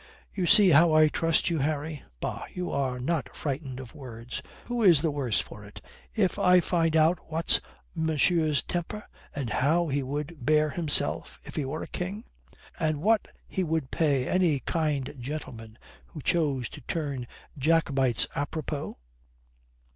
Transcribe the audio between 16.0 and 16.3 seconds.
who